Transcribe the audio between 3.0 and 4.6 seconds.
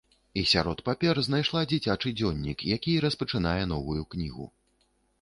распачынае новую кнігу!